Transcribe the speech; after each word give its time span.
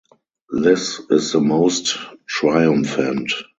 This 0.55 0.99
is 1.11 1.31
the 1.31 1.41
most 1.41 1.99
triumphant. 2.25 3.33